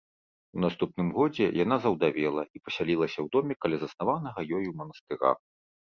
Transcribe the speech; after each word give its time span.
У 0.59 0.61
наступным 0.63 1.11
годзе 1.17 1.45
яна 1.63 1.77
заўдавела 1.85 2.41
і 2.59 2.63
пасялілася 2.69 3.15
ў 3.21 3.27
доме 3.37 3.53
каля 3.67 3.77
заснаванага 3.85 4.39
ёю 4.61 4.69
манастыра. 4.81 5.31